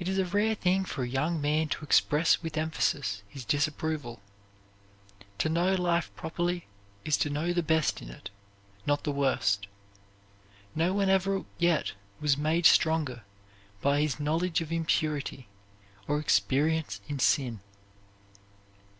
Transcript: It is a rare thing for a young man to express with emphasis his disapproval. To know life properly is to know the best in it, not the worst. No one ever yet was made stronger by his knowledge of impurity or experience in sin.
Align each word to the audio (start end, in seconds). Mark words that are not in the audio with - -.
It 0.00 0.08
is 0.08 0.18
a 0.18 0.24
rare 0.24 0.56
thing 0.56 0.84
for 0.84 1.04
a 1.04 1.08
young 1.08 1.40
man 1.40 1.68
to 1.68 1.84
express 1.84 2.42
with 2.42 2.56
emphasis 2.56 3.22
his 3.28 3.44
disapproval. 3.44 4.20
To 5.38 5.48
know 5.48 5.76
life 5.76 6.10
properly 6.16 6.66
is 7.04 7.16
to 7.18 7.30
know 7.30 7.52
the 7.52 7.62
best 7.62 8.02
in 8.02 8.10
it, 8.10 8.30
not 8.84 9.04
the 9.04 9.12
worst. 9.12 9.68
No 10.74 10.92
one 10.92 11.08
ever 11.08 11.44
yet 11.56 11.92
was 12.20 12.36
made 12.36 12.66
stronger 12.66 13.22
by 13.80 14.00
his 14.00 14.18
knowledge 14.18 14.60
of 14.60 14.72
impurity 14.72 15.46
or 16.08 16.18
experience 16.18 17.00
in 17.06 17.20
sin. 17.20 17.60